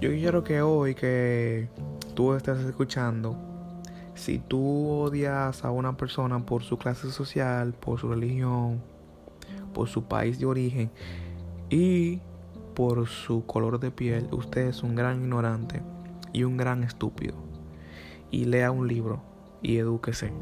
[0.00, 1.68] Yo quiero que hoy que
[2.14, 3.36] tú estés escuchando,
[4.14, 8.80] si tú odias a una persona por su clase social, por su religión,
[9.74, 10.90] por su país de origen
[11.68, 12.20] y
[12.74, 15.82] por su color de piel, usted es un gran ignorante
[16.32, 17.34] y un gran estúpido.
[18.30, 19.20] Y lea un libro
[19.60, 20.32] y edúquese.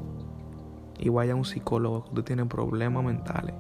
[1.00, 3.56] Y vaya a un psicólogo que usted tiene problemas mentales.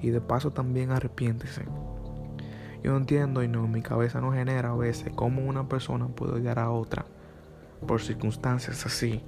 [0.00, 1.66] Y de paso también arrepiéntese.
[2.82, 6.58] Yo entiendo y no, mi cabeza no genera a veces cómo una persona puede odiar
[6.58, 7.04] a otra
[7.86, 9.22] por circunstancias así,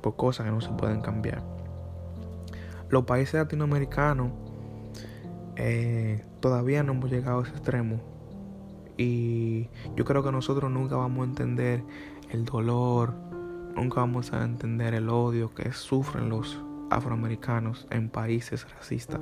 [0.00, 1.42] por cosas que no se pueden cambiar.
[2.88, 4.32] Los países latinoamericanos
[5.56, 8.00] eh, todavía no hemos llegado a ese extremo
[8.96, 11.82] y yo creo que nosotros nunca vamos a entender
[12.30, 13.14] el dolor,
[13.76, 16.60] nunca vamos a entender el odio que sufren los
[16.90, 19.20] afroamericanos en países racistas.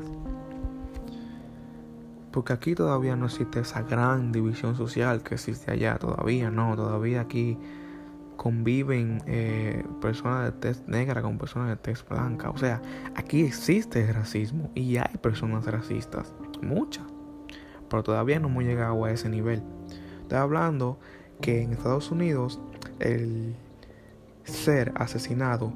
[2.38, 7.22] Porque aquí todavía no existe esa gran división social que existe allá, todavía no, todavía
[7.22, 7.58] aquí
[8.36, 12.50] conviven eh, personas de tez negra con personas de tez blanca.
[12.50, 12.80] O sea,
[13.16, 17.06] aquí existe racismo y hay personas racistas, muchas,
[17.90, 19.60] pero todavía no hemos llegado a ese nivel.
[20.20, 21.00] Estoy hablando
[21.40, 22.60] que en Estados Unidos
[23.00, 23.56] el
[24.44, 25.72] ser asesinado,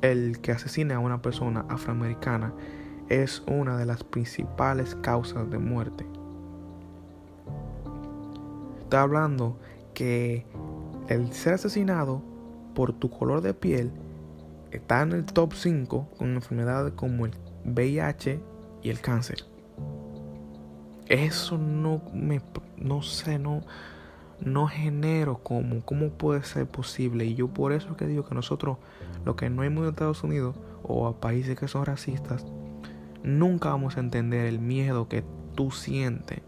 [0.00, 2.52] el que asesine a una persona afroamericana,
[3.08, 6.06] es una de las principales causas de muerte.
[8.82, 9.58] Estoy hablando
[9.92, 10.46] que
[11.08, 12.22] el ser asesinado
[12.74, 13.92] por tu color de piel
[14.70, 17.32] está en el top 5 con enfermedades como el
[17.64, 18.40] VIH
[18.82, 19.44] y el cáncer.
[21.06, 22.40] Eso no me,
[22.76, 23.60] no sé, no,
[24.40, 27.24] no genero cómo, cómo puede ser posible.
[27.26, 28.78] Y yo por eso que digo que nosotros,
[29.24, 32.46] lo que no hemos en Estados Unidos o a países que son racistas,
[33.24, 36.42] nunca vamos a entender el miedo que tú sientes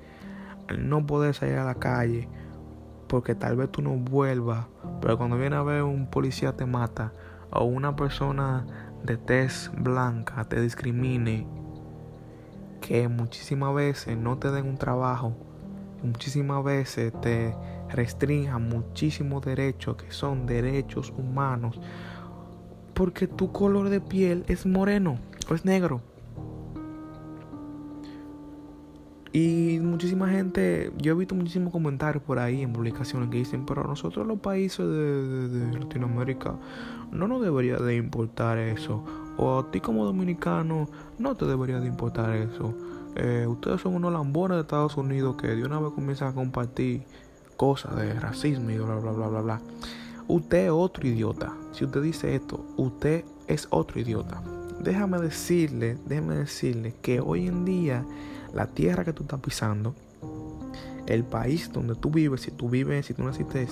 [0.69, 2.29] al no poder salir a la calle
[3.09, 4.67] porque tal vez tú no vuelvas,
[5.01, 7.13] pero cuando viene a ver un policía te mata
[7.51, 8.67] o una persona
[9.05, 11.47] de tez blanca te discrimine,
[12.81, 15.35] que muchísimas veces no te den un trabajo,
[16.03, 17.55] muchísimas veces te
[17.89, 21.81] restrinjan muchísimos derechos que son derechos humanos,
[22.95, 25.19] porque tu color de piel es moreno
[25.49, 26.01] o es negro.
[29.33, 33.85] Y muchísima gente, yo he visto muchísimos comentarios por ahí en publicaciones que dicen, pero
[33.85, 36.55] nosotros los países de, Latinoamérica
[37.11, 39.05] no nos debería de importar eso.
[39.37, 40.89] O a ti como dominicano
[41.19, 42.75] no te debería de importar eso.
[43.17, 47.03] Eh, ustedes son unos lambones de Estados Unidos que de una vez comienzan a compartir
[47.57, 49.61] cosas de racismo y bla bla bla bla bla.
[50.29, 51.53] Usted es otro idiota.
[51.73, 54.43] Si usted dice esto, usted es otro idiota.
[54.81, 58.05] Déjame decirle, déjame decirle que hoy en día
[58.57, 59.95] la tierra que tú estás pisando,
[61.07, 63.69] el país donde tú vives, si tú vives, si tú naciste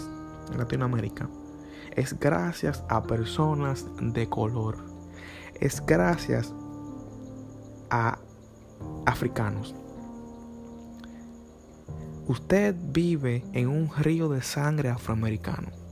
[0.53, 1.29] en Latinoamérica,
[1.97, 4.77] es gracias a personas de color.
[5.59, 6.53] Es gracias
[7.89, 8.19] a
[9.07, 9.75] africanos.
[12.27, 15.84] Usted vive en un río de sangre afroamericano.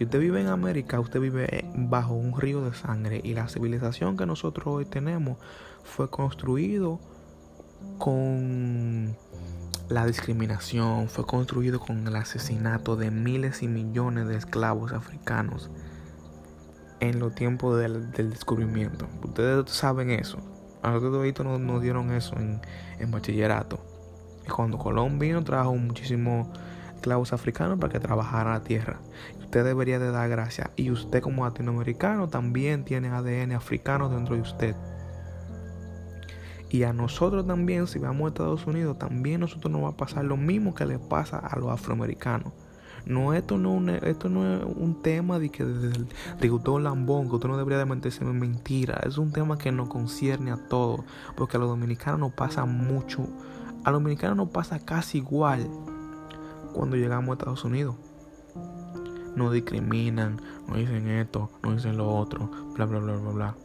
[0.00, 4.16] Si usted vive en América, usted vive bajo un río de sangre y la civilización
[4.16, 5.36] que nosotros hoy tenemos
[5.84, 6.98] fue construido
[7.98, 9.14] con
[9.90, 15.70] la discriminación, fue construido con el asesinato de miles y millones de esclavos africanos
[17.00, 19.06] en los tiempos del, descubrimiento.
[19.22, 20.38] Ustedes saben eso.
[20.80, 22.62] A nosotros nos, nos dieron eso en,
[23.00, 23.78] en bachillerato.
[24.46, 26.48] Y cuando Colón vino trajo muchísimos
[27.00, 29.00] esclavos africanos para que trabajaran la tierra
[29.50, 30.70] usted debería de dar gracias.
[30.76, 34.76] Y usted como latinoamericano también tiene ADN africano dentro de usted.
[36.68, 40.24] Y a nosotros también, si vamos a Estados Unidos, también nosotros nos va a pasar
[40.24, 42.52] lo mismo que le pasa a los afroamericanos.
[43.06, 47.48] No, esto no, esto no es un tema de que de, usted lambón, que usted
[47.48, 49.00] no debería de meterse en mentira.
[49.04, 51.00] Es un tema que nos concierne a todos.
[51.36, 53.26] Porque a los dominicanos nos pasa mucho.
[53.82, 55.66] A los dominicanos nos pasa casi igual
[56.72, 57.96] cuando llegamos a Estados Unidos
[59.34, 63.56] no discriminan, no dicen esto, no dicen lo otro, bla, bla, bla, bla, bla.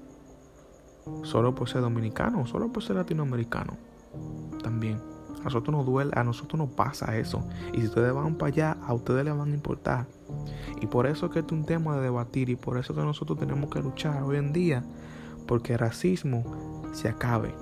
[1.24, 3.78] Solo por ser dominicano, solo por ser latinoamericano.
[4.64, 5.00] También.
[5.42, 7.44] A nosotros nos duele, a nosotros nos pasa eso.
[7.74, 10.08] Y si ustedes van para allá, a ustedes les van a importar.
[10.82, 13.38] Y por eso que este es un tema de debatir y por eso que nosotros
[13.38, 14.84] tenemos que luchar hoy en día.
[15.46, 16.44] Porque el racismo
[16.94, 17.54] se acabe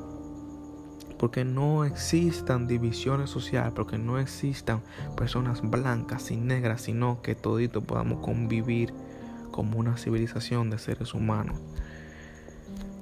[1.23, 4.81] porque no existan divisiones sociales, porque no existan
[5.15, 8.93] personas blancas y negras, sino que toditos podamos convivir
[9.49, 11.55] como una civilización de seres humanos.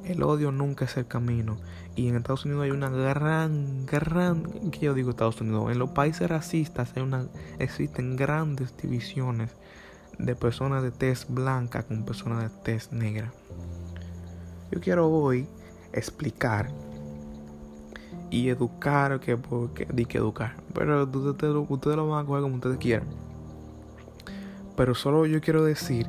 [0.05, 1.57] el odio nunca es el camino.
[1.95, 5.89] Y en Estados Unidos hay una gran, gran, que yo digo Estados Unidos, en los
[5.89, 7.25] países racistas hay una,
[7.57, 9.49] existen grandes divisiones
[10.19, 13.33] de personas de tez blanca con personas de tez negra.
[14.69, 15.47] Yo quiero hoy
[15.91, 16.69] explicar
[18.31, 22.55] y educar, que porque di que educar, pero ustedes, ustedes lo van a coger como
[22.55, 23.07] ustedes quieran.
[24.75, 26.07] Pero solo yo quiero decir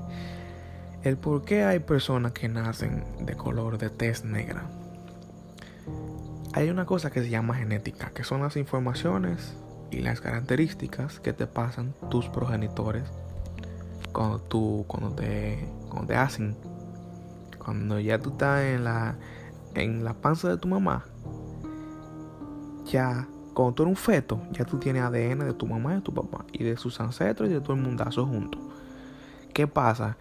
[1.03, 4.63] el por qué hay personas que nacen de color de tez negra.
[6.55, 9.57] Hay una cosa que se llama genética, que son las informaciones
[9.91, 13.03] y las características que te pasan tus progenitores
[14.13, 16.57] cuando tú cuando te cuando te hacen
[17.59, 19.17] cuando ya tú estás en la
[19.75, 21.05] en la panza de tu mamá
[22.87, 26.03] ya cuando tú eres un feto ya tú tienes ADN de tu mamá y de
[26.03, 28.61] tu papá y de sus ancestros y de todo el mundazo juntos
[29.53, 30.17] qué pasa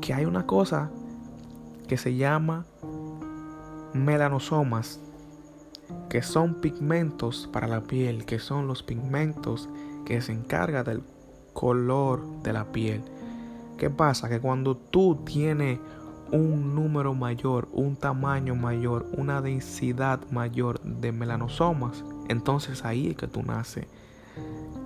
[0.00, 0.90] que hay una cosa
[1.88, 2.66] que se llama
[3.94, 5.00] melanosomas
[6.08, 9.68] que son pigmentos para la piel que son los pigmentos
[10.04, 11.02] que se encargan del
[11.58, 13.02] color de la piel.
[13.78, 14.28] ¿Qué pasa?
[14.28, 15.80] Que cuando tú tienes
[16.32, 23.26] un número mayor, un tamaño mayor, una densidad mayor de melanosomas, entonces ahí es que
[23.26, 23.86] tú naces.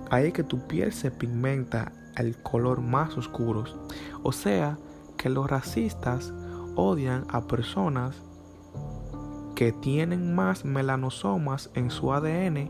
[0.09, 3.63] Ahí es que tu piel se pigmenta al color más oscuro.
[4.21, 4.77] O sea,
[5.17, 6.33] que los racistas
[6.75, 8.15] odian a personas
[9.55, 12.69] que tienen más melanosomas en su ADN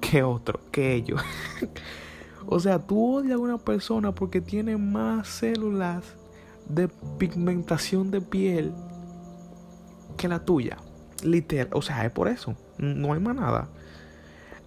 [0.00, 1.22] que otro, que ellos.
[2.46, 6.16] O sea, tú odias a una persona porque tiene más células
[6.74, 6.88] de
[7.18, 8.72] pigmentación de piel
[10.16, 10.76] que la tuya.
[11.22, 11.68] Literal.
[11.72, 12.54] O sea, es por eso.
[12.78, 13.68] No hay más nada.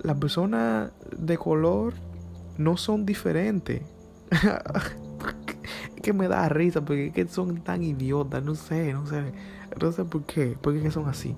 [0.01, 1.93] Las personas de color
[2.57, 3.81] no son diferentes.
[6.03, 8.43] que me da risa porque que son tan idiotas.
[8.43, 9.33] No sé, no sé.
[9.79, 10.57] No sé por qué.
[10.61, 11.35] Porque son así.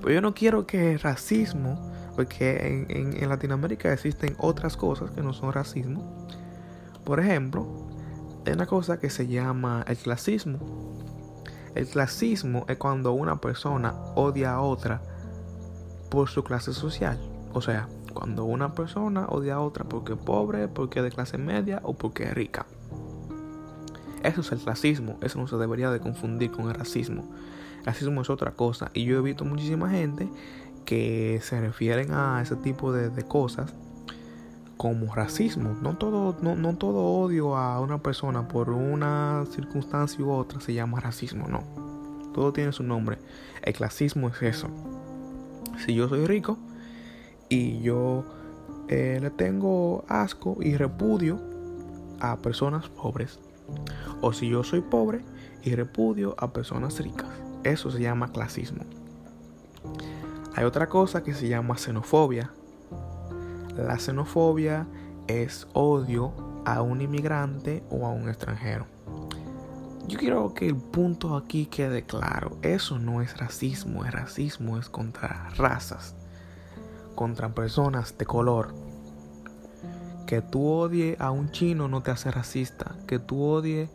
[0.00, 5.32] Pero yo no quiero que el racismo porque en, Latinoamérica existen otras cosas que no
[5.32, 6.26] son racismo.
[7.04, 7.66] Por ejemplo,
[8.44, 10.58] hay una cosa que se llama el clasismo.
[11.74, 15.00] El clasismo es cuando una persona odia a otra
[16.10, 17.18] por su clase social.
[17.54, 21.38] O sea, cuando una persona odia a otra porque es pobre, porque es de clase
[21.38, 22.66] media o porque es rica.
[24.22, 25.18] Eso es el clasismo.
[25.22, 27.24] Eso no se debería de confundir con el racismo.
[27.80, 28.90] El racismo es otra cosa.
[28.94, 30.28] Y yo he visto muchísima gente
[30.84, 33.74] que se refieren a ese tipo de, cosas
[34.82, 35.76] como racismo.
[35.80, 40.98] No todo, no, todo odio a una persona por una circunstancia u otra se llama
[40.98, 41.62] racismo, no.
[42.34, 43.18] Todo tiene su nombre.
[43.62, 44.66] El clasismo es eso.
[45.86, 46.58] Si yo soy rico
[47.48, 48.24] y yo
[48.88, 51.40] eh, le tengo asco y repudio
[52.18, 53.38] a personas pobres.
[54.20, 55.20] O si yo soy pobre
[55.62, 57.30] y repudio a personas ricas.
[57.62, 58.82] Eso se llama clasismo.
[60.56, 62.50] Hay otra cosa que se llama xenofobia.
[63.76, 64.86] La xenofobia
[65.26, 66.32] es odio
[66.64, 68.86] a un inmigrante o a un extranjero.
[70.08, 72.58] Yo quiero que el punto aquí quede claro.
[72.62, 74.04] Eso no es racismo.
[74.04, 76.14] El racismo es contra razas.
[77.14, 78.74] Contra personas de color.
[80.26, 82.96] Que tú odies a un chino no te hace racista.
[83.06, 83.88] Que tú odies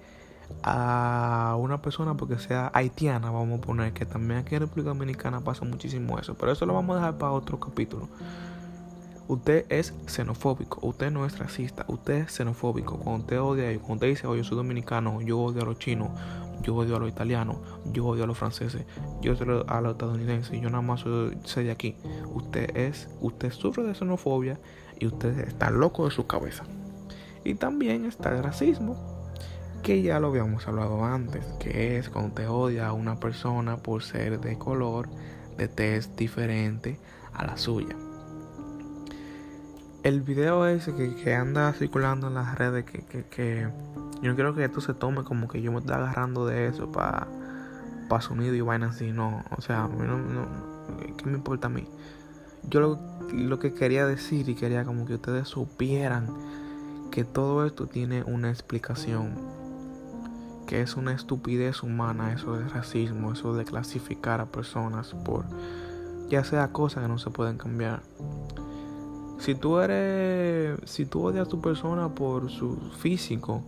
[0.63, 5.41] a una persona porque sea haitiana, vamos a poner, que también aquí en República Dominicana
[5.41, 8.07] pasa muchísimo eso, pero eso lo vamos a dejar para otro capítulo.
[9.27, 12.97] Usted es xenofóbico, usted no es racista, usted es xenofóbico.
[12.97, 16.11] Cuando usted odia, cuando usted dice, oye, yo soy dominicano, yo odio a los chinos,
[16.61, 17.57] yo odio a los italianos,
[17.91, 18.85] yo odio a los franceses,
[19.21, 21.97] yo odio a los estadounidenses, yo nada más soy, de aquí.
[22.33, 24.59] Usted es, usted sufre de xenofobia
[24.97, 26.63] y usted está loco de su cabeza.
[27.43, 28.95] Y también está el racismo,
[29.83, 34.03] que ya lo habíamos hablado antes, que es cuando te odia a una persona por
[34.03, 35.09] ser de color,
[35.57, 36.97] de test diferente
[37.33, 38.06] a la suya.
[40.07, 43.67] El video ese que, anda circulando en las redes, que, que,
[44.21, 46.89] yo no quiero que esto se tome como que yo me estoy agarrando de eso
[46.93, 47.27] para
[48.07, 49.43] pa sonido y vaina así, no.
[49.57, 49.89] O sea,
[51.17, 51.89] ¿qué me importa a mí?
[52.69, 52.99] Yo lo,
[53.33, 56.29] lo que quería decir y quería como que ustedes supieran
[57.11, 59.33] que todo esto tiene una explicación
[60.67, 65.43] que es una estupidez humana eso de racismo, eso de clasificar a personas por
[66.29, 68.03] ya sea cosas que no se pueden cambiar.
[69.39, 73.63] Si tú eres, si tú odias a tu persona por su físico,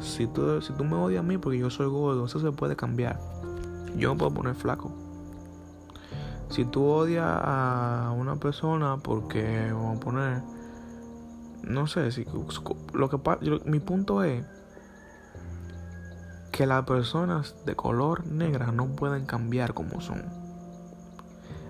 [0.00, 2.76] si tú, si tú me odias a mí porque yo soy gordo, eso se puede
[2.76, 3.20] cambiar.
[3.96, 4.92] Yo me puedo poner flaco.
[6.50, 10.42] Si tú odias a una persona porque, vamos a poner,
[11.62, 12.26] no sé, si,
[12.92, 13.18] lo que
[13.66, 14.44] mi punto es
[16.52, 20.37] que las personas de color negra no pueden cambiar como son.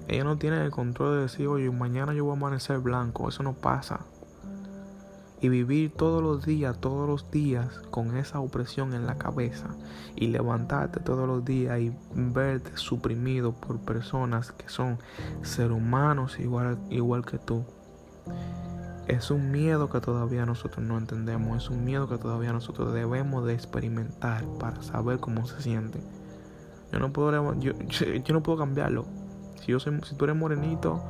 [0.08, 3.28] Ellos no tienen el control de decir, oye, mañana yo voy a amanecer blanco.
[3.28, 4.00] Eso no pasa.
[5.40, 9.68] Y vivir todos los días, todos los días con esa opresión en la cabeza.
[10.16, 14.98] Y levantarte todos los días y verte suprimido por personas que son
[15.42, 17.64] seres humanos igual, igual que tú.
[19.08, 21.64] Es un miedo que todavía nosotros no entendemos.
[21.64, 26.00] Es un miedo que todavía nosotros debemos de experimentar para saber cómo se siente.
[26.92, 27.72] Yo no puedo, yo,
[28.24, 29.17] yo no puedo cambiarlo.
[29.60, 29.72] Si,
[30.16, 31.02] tú eres morenito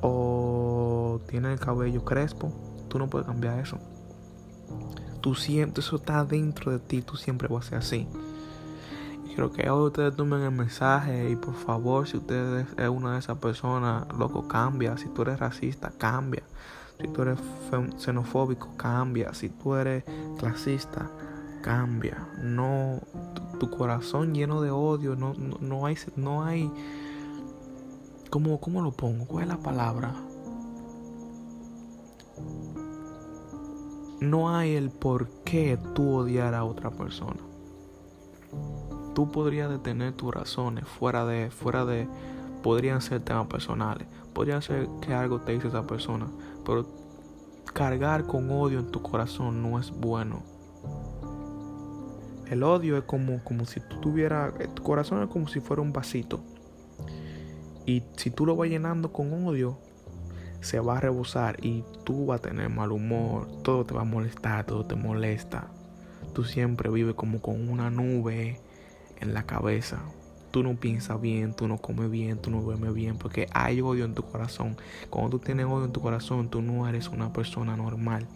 [0.00, 2.52] o tienes el cabello crespo,
[2.88, 3.78] tú no puedes cambiar eso.
[5.20, 8.08] Tú siempre, eso está dentro de ti, tú siempre vas a ser así.
[9.26, 13.18] Quiero que hoy ustedes tomen el mensaje y por favor, si ustedes es una de
[13.18, 14.96] esas personas, loco, cambia.
[14.96, 16.44] Si tú eres racista, cambia.
[17.00, 17.38] Si tú eres
[17.98, 19.34] xenofóbico, cambia.
[19.34, 20.04] Si tú eres
[20.38, 21.10] clasista,
[21.62, 22.28] cambia.
[22.42, 23.00] No,
[23.58, 26.70] tu, corazón lleno de odio, no, no, no hay, no hay
[28.34, 29.26] ¿Cómo, ¿Cómo lo pongo?
[29.26, 30.12] ¿Cuál es la palabra?
[34.20, 37.38] No hay el por qué tú odiar a otra persona.
[39.14, 42.08] Tú podrías detener tus razones fuera de, fuera de,
[42.64, 46.26] podrían ser temas personales, podrían ser que algo te hizo esa persona,
[46.66, 46.88] pero
[47.72, 50.42] cargar con odio en tu corazón no es bueno.
[52.50, 55.92] El odio es como, como si tú tuvieras, tu corazón es como si fuera un
[55.92, 56.40] vasito
[57.86, 59.78] y si tú lo vas llenando con odio,
[60.60, 64.04] se va a rebosar y tú vas a tener mal humor, todo te va a
[64.04, 65.68] molestar, todo te molesta.
[66.32, 68.58] Tú siempre vives como con una nube
[69.20, 70.02] en la cabeza.
[70.50, 74.06] Tú no piensas bien, tú no comes bien, tú no duermes bien porque hay odio
[74.06, 74.76] en tu corazón.
[75.10, 78.26] Cuando tú tienes odio en tu corazón, tú no eres una persona normal.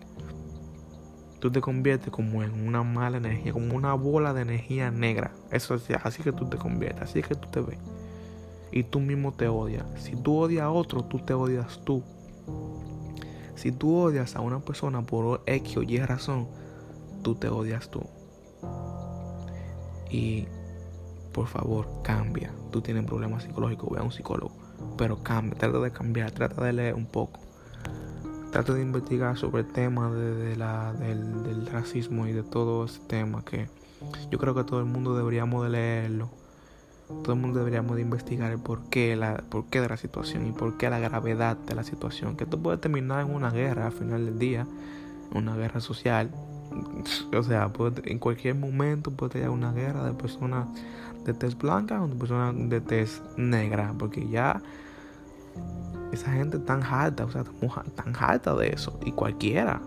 [1.38, 5.32] Tú te conviertes como en una mala energía, como una bola de energía negra.
[5.50, 7.78] Eso es así que tú te conviertes, así que tú te ves
[8.70, 9.84] y tú mismo te odias.
[9.96, 12.02] Si tú odias a otro, tú te odias tú.
[13.54, 16.48] Si tú odias a una persona por X o Y razón,
[17.22, 18.02] tú te odias tú.
[20.10, 20.46] Y
[21.32, 22.52] por favor, cambia.
[22.70, 24.52] Tú tienes problemas psicológicos, ve a un psicólogo.
[24.96, 27.40] Pero cambia, trata de cambiar, trata de leer un poco.
[28.52, 33.44] Trata de investigar sobre el tema de, la, del, racismo y de todo ese tema
[33.44, 33.68] que
[34.30, 36.30] yo creo que todo el mundo deberíamos de leerlo
[37.08, 40.76] todo el mundo deberíamos de investigar el porqué, la, porqué de la situación y por
[40.76, 42.36] qué la gravedad de la situación.
[42.36, 44.66] Que esto puede terminar en una guerra al final del día,
[45.34, 46.30] una guerra social.
[47.34, 47.72] O sea,
[48.04, 50.68] en cualquier momento puede tener una guerra de personas
[51.24, 54.60] de tez blanca o de personas de tez negra, porque ya
[56.12, 57.44] esa gente tan harta, o sea,
[57.94, 58.98] tan harta de eso.
[59.04, 59.80] Y cualquiera,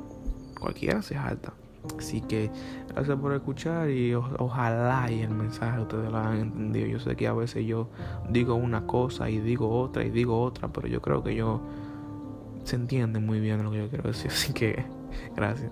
[0.60, 1.54] cualquiera se harta.
[1.98, 2.52] Así que
[2.90, 6.88] gracias por escuchar y ojalá y el mensaje ustedes lo hayan entendido.
[6.88, 7.90] Yo sé que a veces yo
[8.30, 11.62] digo una cosa y digo otra y digo otra, pero yo creo que yo
[12.64, 14.32] se entiende muy bien lo que yo quiero decir.
[14.32, 14.86] Así que
[15.36, 15.72] gracias.